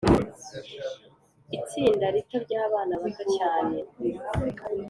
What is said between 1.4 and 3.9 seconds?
itsinda rito ryabana bato cyane,